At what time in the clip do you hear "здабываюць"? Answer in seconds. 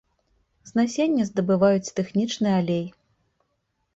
1.31-1.93